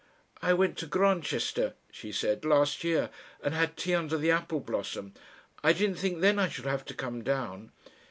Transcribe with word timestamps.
"I 0.41 0.53
went 0.53 0.79
to 0.79 0.87
Grantchester," 0.87 1.75
she 1.91 2.11
said, 2.11 2.43
"last 2.43 2.83
year, 2.83 3.11
and 3.43 3.53
had 3.53 3.77
tea 3.77 3.93
under 3.93 4.17
the 4.17 4.31
apple 4.31 4.59
blossom. 4.59 5.13
I 5.63 5.73
didn't 5.73 5.99
think 5.99 6.21
then 6.21 6.39
I 6.39 6.49
should 6.49 6.65
have 6.65 6.85
to 6.85 6.95
come 6.95 7.23
down." 7.23 7.71